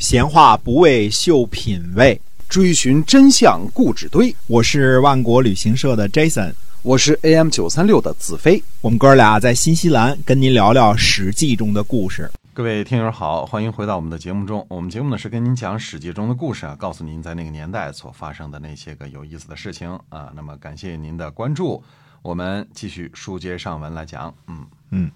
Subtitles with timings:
[0.00, 2.18] 闲话不为秀品味，
[2.48, 4.34] 追寻真相故纸堆。
[4.46, 8.64] 我是万国旅行社的 Jason，我是 AM 九三六的子飞。
[8.80, 12.30] 我们哥俩在新西兰跟您聊聊《史记》中的故事。
[12.54, 14.64] 各位听友好，欢迎回到我们的节目中。
[14.70, 20.32] 我们节目呢是跟您讲《史记》中的故事啊，告诉您在那个年代所发生的那些个有意思的事情啊。
[20.34, 21.84] 那么感谢您的关注，
[22.22, 24.32] 我们继续书接上文来讲。
[24.46, 25.10] 嗯嗯，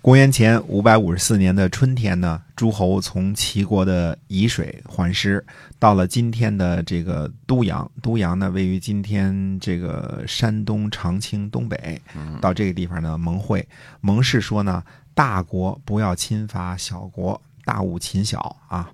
[0.00, 5.44] 公元前五百五十四年的春天呢，诸侯从齐国的沂水还师，
[5.78, 7.90] 到了今天的这个都阳。
[8.00, 12.00] 都阳呢，位于今天这个山东长清东北。
[12.40, 13.66] 到这个地方呢，盟会，
[14.00, 18.88] 盟誓说呢，大国不要侵伐小国，大勿侵小啊。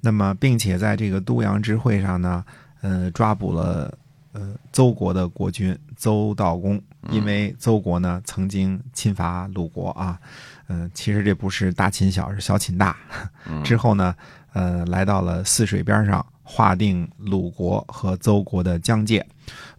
[0.00, 2.44] 那么，并且在这个都阳之会上呢，
[2.82, 3.96] 呃，抓捕了。
[4.32, 6.80] 呃，邹国的国君邹道公，
[7.10, 10.18] 因为邹国呢曾经侵伐鲁国啊，
[10.66, 12.96] 嗯，其实这不是大秦小，是小秦大。
[13.64, 14.14] 之后呢，
[14.52, 19.24] 呃，来到了泗水边上，划定鲁国和邹国的疆界。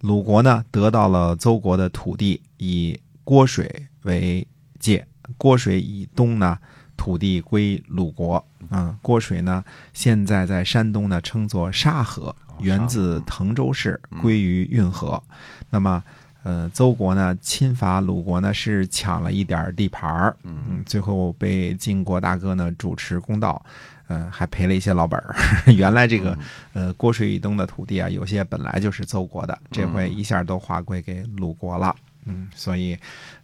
[0.02, 4.48] 鲁国呢得到了邹国的土地，以郭水为
[4.80, 5.06] 界，
[5.38, 6.58] 郭水以东呢
[6.96, 8.44] 土地归鲁国。
[8.70, 12.36] 啊，郭水呢现在在山东呢称作沙河。
[12.60, 15.24] 源自滕州市，归于运河。
[15.70, 16.04] 那么，
[16.44, 23.64] 呃，邹国呢侵伐鲁国呢是抢了一点地盘儿，嗯，最后被晋国大哥呢主持公道，
[24.08, 25.36] 嗯，还赔了一些老本儿。
[25.74, 26.38] 原来这个
[26.74, 31.96] 呃郭水以东的土地啊，有些本来就是邹国的，这回一下都划归给鲁国了。
[32.26, 32.96] 嗯，所以，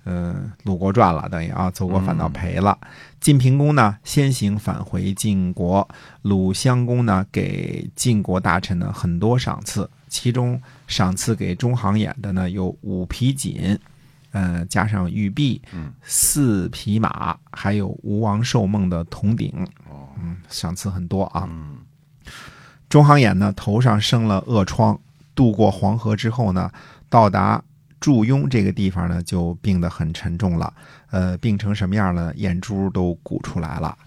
[0.03, 2.77] 呃，鲁国赚了，等于啊，邹国反倒赔了。
[3.19, 5.87] 晋平公呢，先行返回晋国。
[6.21, 13.77] 鲁襄公呢，给晋国大臣呢很多赏赐，其中赏赐给中行衍的呢有五匹锦，
[14.31, 15.61] 呃，加上玉璧，
[16.03, 19.51] 四匹马，还有吴王寿梦的铜鼎。
[19.89, 21.45] 哦，嗯，赏赐很多啊。
[21.51, 21.79] 嗯，
[22.87, 24.97] 中行衍呢头上生了恶疮，
[25.35, 26.71] 渡过黄河之后呢，
[27.09, 27.61] 到达。
[27.99, 30.73] 祝庸这个地方呢，就病得很沉重了，
[31.09, 32.33] 呃，病成什么样了？
[32.35, 33.97] 眼珠都鼓出来了。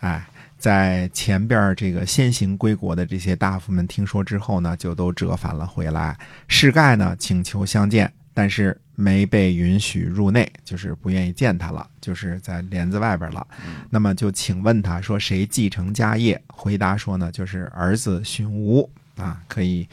[0.00, 0.26] 哎，
[0.58, 6.16] 在前边这个先行归国的这些大夫们听说之后呢，就都折返了回来。
[6.48, 13.46] 世盖呢，请求相见，但是没被允许入内，就是不愿意见他了，就是在帘子外边了。
[13.90, 16.40] 那么就请问他说，谁继承家业？
[16.48, 19.88] 回答说呢，就是儿子荀吴啊，可以，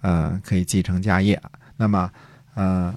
[0.00, 1.40] 呃，可以继承家业。
[1.76, 2.10] 那么，
[2.54, 2.94] 呃。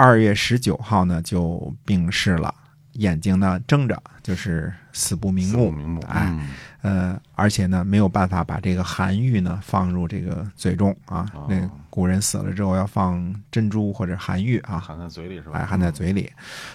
[0.00, 2.54] 二月十九号呢，就病逝了，
[2.92, 5.72] 眼睛呢睁着，就是死不瞑目。
[5.72, 6.48] 瞑目哎，
[6.82, 11.26] 呃，而且呢，没有办法把这个寒玉呢放入这个嘴中啊。
[11.48, 15.58] 那古人死了之后要放珍珠或者寒玉啊，含在嘴里是吧？
[15.58, 16.30] 哎，含在嘴里。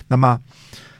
[0.09, 0.37] 那么，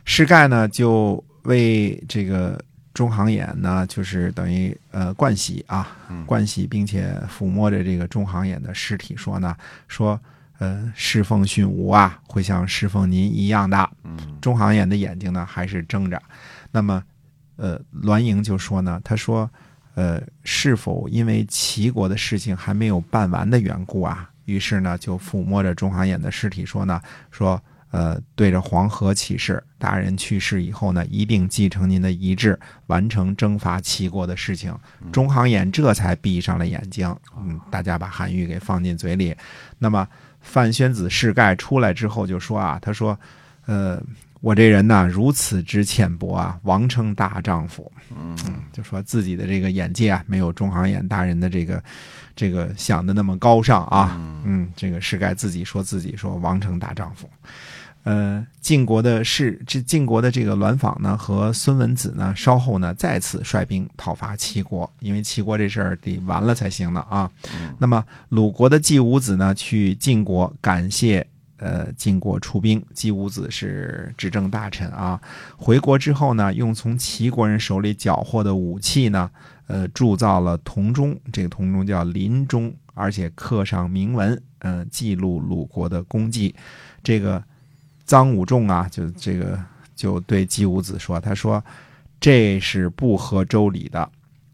[0.06, 2.58] 施盖呢就为这个
[2.94, 9.54] 中行衍呢，就是等于呃冠喜啊，冠喜，并且抚摸着这个中行衍的尸体说呢，
[9.90, 10.18] 说。
[10.60, 13.90] 呃，侍奉训吾啊，会像侍奉您一样的。
[14.04, 16.22] 嗯，中行衍的眼睛呢还是睁着。
[16.72, 17.04] 那么，
[17.58, 19.50] 呃，栾盈就说呢，他说，
[19.96, 24.30] 呃，是否因为齐国的事情还没有办完的缘故啊？
[24.46, 34.74] 于是呢，就抚摸着中行衍的尸体说呢，说，呃，对着黄河起誓，大人去世以后呢，一定继承您的遗志，完成征伐齐国的事情。
[35.12, 37.14] 中行衍这才闭上了眼睛。
[37.38, 39.36] 嗯，大家把韩愈给放进嘴里。
[39.80, 40.08] 那么。
[40.44, 43.20] 范宣子世盖出来之后就说啊，他说，
[43.66, 44.00] 呃，
[44.42, 48.38] 我这人呐如此之浅薄啊，王称大丈夫，嗯，
[48.72, 51.84] 就说自己的这个眼界啊，没有中行衍大人的这个
[52.36, 57.28] 这个想的那么高尚啊，嗯，这个世盖自己说自己说王称大丈夫。
[58.04, 67.32] 呃，晋国的是这晋国的这个栾访呢，和孙文子呢，稍后呢再次率兵讨伐齐国，因为齐国这事儿得完了才行呢啊。
[67.78, 71.26] 那么鲁国的季武子呢，去晋国感谢
[71.56, 72.86] 呃晋国出兵。
[72.94, 75.18] 季武子是执政大臣啊，
[75.56, 79.32] 回国之后呢，用从齐国人手里缴获的武器呢，
[79.68, 86.54] 呃铸造了铜钟，这个铜钟叫临钟，而且刻上铭文，嗯，记录鲁国的功绩。
[87.02, 87.42] 这个。
[88.06, 89.60] 臧武仲啊，就这个
[89.96, 91.64] 就对季武子说：“他说
[92.20, 94.10] 这是不合周礼的。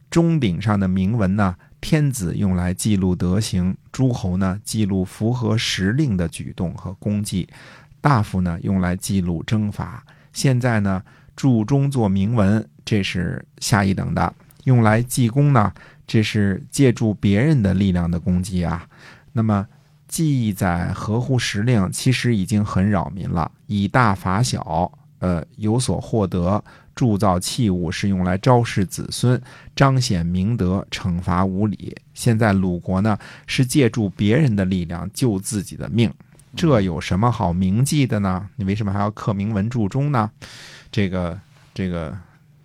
[0.10, 7.48] 钟鼎上的铭文呢，天子用来记录德行，诸侯呢记录符合时令的举动和功绩，
[8.02, 10.04] 大夫呢用来记录征伐。
[10.32, 11.04] 现在呢
[11.36, 14.32] 铸钟做铭文，这是下一等的；
[14.66, 15.74] 用来记功呢，
[16.06, 18.88] 这是借助别人的力量的功绩啊。
[19.34, 19.68] 那么。”
[20.10, 23.50] 记载合乎时令，其实已经很扰民了。
[23.68, 26.62] 以大罚小，呃有所获得，
[26.96, 29.42] 铸造器物是用来昭示子孙、
[29.76, 31.96] 彰显明德、惩罚无礼。
[32.14, 36.12] 现在鲁国呢是借助别人的力量救自己的命，
[36.56, 38.50] 这有什么好铭记的呢？
[38.56, 40.30] 你为什么还要刻铭文铸钟呢？
[40.92, 41.40] 这个
[41.74, 42.18] 这个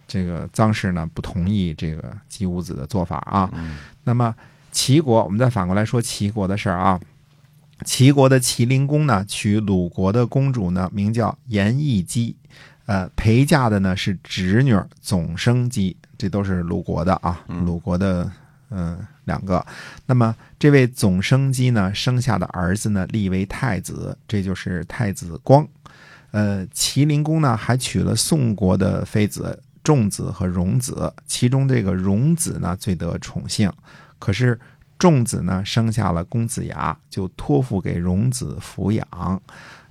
[0.08, 3.50] 这个臧氏呢不同意这个姬武子的做法啊。
[3.52, 4.34] 嗯那么
[4.72, 6.98] 齐国，我们再反过来说齐国的事儿啊。
[7.84, 12.36] 齐国的齐灵公呢，娶鲁国的公主呢，名叫颜艺姬，
[12.86, 18.30] 呃，陪嫁的呢是侄女儿总生姬，这都是鲁国的啊，嗯鲁国的
[18.70, 19.64] 嗯、呃两个。
[20.06, 25.66] 那么这位总生姬呢，生下的儿子呢，立为太子，这就是太子光。
[26.30, 33.72] 呃，齐灵公呢，还娶了宋国的妃子仲子和荣子，其中这个荣子呢最得宠幸，
[34.18, 34.58] 可是
[34.98, 39.42] 仲子呢生下了公子牙，就托付给荣子抚养。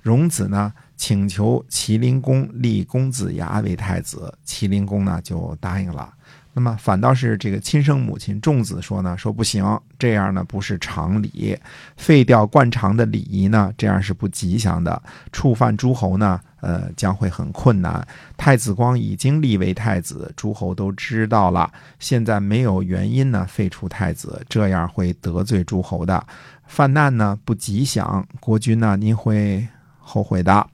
[0.02, 6.12] 荣子呢请求麒麟公立公子牙为太子，麒麟公呢就答应了。
[6.56, 9.64] 那么反倒是这个亲生母亲仲子说呢，说不行，
[9.98, 11.58] 这样呢不是常理，
[11.96, 15.02] 废掉惯常的礼仪呢，这样是不吉祥的，
[15.32, 18.06] 触犯诸侯呢，呃，将会很困难。
[18.38, 26.26] 太子光已经立为太子，诸侯都知道了，现在没有原因呢废除太子，这样会得罪诸侯的，
[26.66, 29.66] 犯难呢不吉祥，国君呢您会
[29.98, 30.66] 后悔的。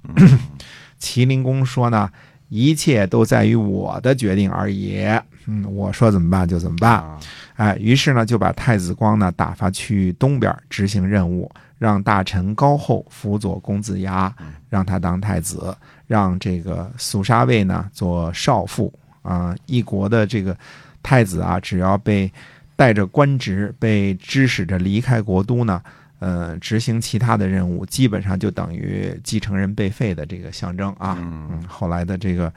[1.01, 2.09] 麒麟公说呢，
[2.49, 5.05] 一切都在于我的决定而已。
[5.47, 6.93] 嗯，我说怎么办就怎么办。
[6.93, 7.19] 啊
[7.57, 11.51] 哎，于是呢，就把太子光呢打发去东边执行任务，
[11.81, 14.31] 让大臣高后辅佐公子牙，
[14.69, 15.75] 让他当太子，
[16.07, 18.93] 让这个肃杀卫呢做少傅
[19.23, 20.55] 啊、一国的这个
[21.03, 22.31] 太子啊，只要被
[22.77, 25.83] 带着官职被指使着离开国都呢，
[26.19, 31.17] 呃，执行其他的任务，基本上就等于继承人被废的这个象征啊。
[31.19, 31.49] 嗯。
[31.51, 32.53] 嗯，后来的这个，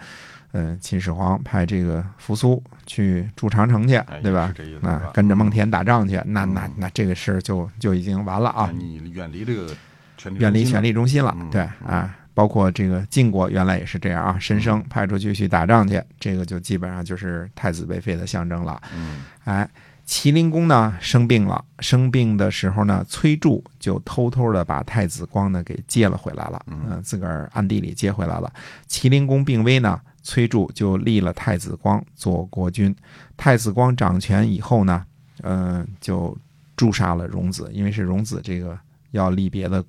[0.54, 9.76] 嗯、秦始皇派这个扶苏去筑长城去哎，对吧啊，跟着蒙恬打仗去，那那嗯那这个事儿就就已经完了啊，你远离这个
[10.18, 11.50] 权力，远离权力中心了嗯。
[11.50, 18.82] 对啊，包括这个晋国原来也是这样啊，申生派出去去打仗去，这个就基本上就是太子被废的象征了。
[18.96, 19.70] 嗯哎，
[20.06, 28.52] 齐灵公呢生病了，生病的时候呢，崔杼就偷偷的把太子光呢给接了回来了，嗯嗯、自个儿暗地里接回来了。
[28.88, 32.96] 齐灵公病危呢，崔杼就立了太子光做国君。
[33.38, 35.06] 太子光掌权以后呢，
[35.44, 36.36] 嗯、就
[36.76, 38.78] 诛杀了荣子，因为是荣子这个
[39.12, 39.84] 要立别的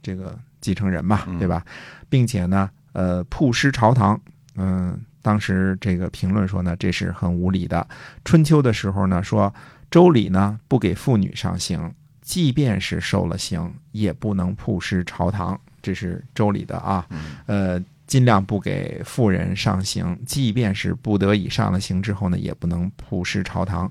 [0.00, 1.62] 这个继承人嘛，嗯对吧？
[2.08, 4.18] 并且呢，呃，曝尸朝堂，
[4.56, 7.86] 嗯、当时这个评论说呢，这是很无理的。
[8.24, 9.52] 春秋的时候呢，说
[9.90, 11.92] 周礼呢不给妇女上刑，
[12.22, 17.04] 即便是受了刑，也不能曝尸朝堂，这是周礼的啊。
[17.10, 23.88] 嗯呃，尽量不给妇人上刑，即便是不得已上了刑之后呢，也不能曝尸朝堂。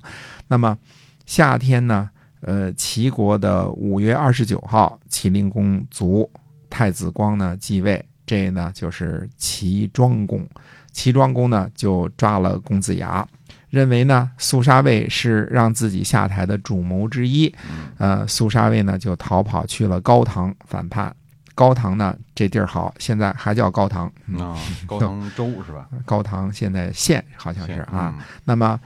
[0.49, 0.77] 那么
[1.25, 2.09] 夏天呢，
[2.41, 6.29] 呃，齐国的五月二十九号，齐灵公卒，
[6.69, 10.45] 太子光呢继位，这呢就是齐庄公。
[10.91, 13.25] 齐庄公呢就抓了公子牙，
[13.69, 17.55] 认为呢肃杀卫是让自己下台的主谋之一。
[17.97, 21.15] 呃，肃杀卫呢就逃跑去了高唐反叛。
[21.59, 24.09] 高唐呢这地儿好，现在还叫高唐。
[24.27, 24.57] 嗯啊，
[24.87, 25.89] 高唐州是吧？
[26.05, 28.15] 高唐现在县好像是县啊。，
[28.45, 28.79] 那么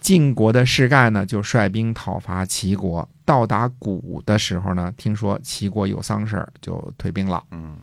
[0.00, 3.08] 晋国的士盖呢，就率兵讨伐齐国。
[3.24, 7.40] 到达谷的时候呢，听说齐国有丧事儿，就退兵了。
[7.52, 7.76] 嗯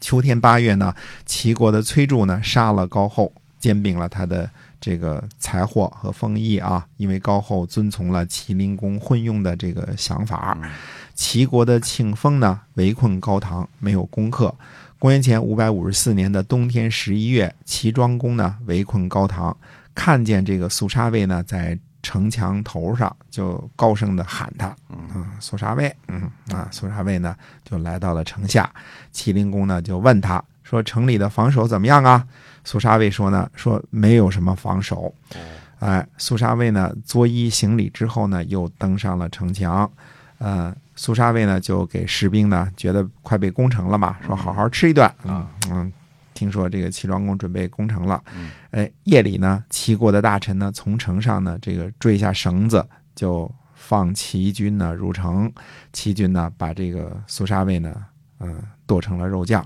[0.00, 0.94] 秋天八月呢，
[1.26, 4.48] 齐国的崔杼呢杀了高后，兼并了他的
[4.84, 6.86] 这个财货和封邑啊。
[6.98, 10.70] 因为高后遵从了齐灵公昏庸的这个想法，嗯
[11.14, 14.54] 齐国的庆丰呢围困高唐，没有攻克。
[14.98, 19.56] 公元前五百五十四年的冬天十一月，齐庄公呢围困高唐，
[19.94, 28.68] 看见这个苏杀卫呢在城墙头上，就高声的喊他，嗯，苏杀卫，嗯啊，苏杀卫呢就来到了城下，
[29.12, 32.26] 齐灵公呢就问他说：“城里的防守怎么样啊？”
[32.64, 35.14] 苏沙卫说呢：“说没有什么防守。”
[35.78, 39.88] 哎，苏沙卫呢作揖行礼之后呢，又登上了城墙。
[40.38, 45.06] 呃，苏沙卫呢就给士兵呢觉得快被攻城了嘛，说好好吃一顿。
[45.26, 45.46] 啊。
[45.70, 45.92] 嗯，
[46.32, 48.22] 听说这个齐庄公准备攻城了。
[48.34, 55.52] 嗯，哎，夜里呢，齐国的大臣呢从城上呢这个坠下绳子，就放齐军呢入城。
[55.92, 57.94] 齐军呢把这个苏沙卫呢，
[58.40, 59.64] 嗯、剁成了肉酱，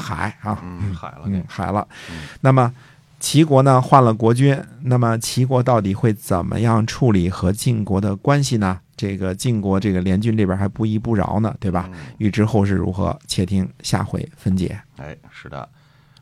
[0.00, 2.28] 海啊，嗯，海了嗯，海了嗯。
[2.40, 2.72] 那么
[3.20, 8.80] 齐国呢换了国君，那么齐国到底会怎么样处理和晋国的关系呢？
[8.96, 11.88] 这个晋国这个联军这边还不依不饶呢，对吧？
[11.92, 14.78] 嗯欲知后事如何，且听下回分解。
[14.96, 15.68] 哎，是的，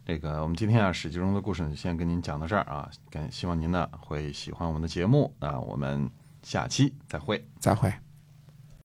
[0.06, 6.08] 这个我们今天啊《史记》中的故事呢，先跟您讲到这儿啊，感希望您呢会喜欢我们的节目啊，我们
[6.42, 7.44] 下期再会。
[7.58, 7.92] 再会。